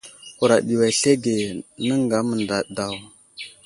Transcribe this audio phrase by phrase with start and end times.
[0.37, 1.33] Huraɗ yo aslege,
[1.85, 2.93] nəŋga mənday daw.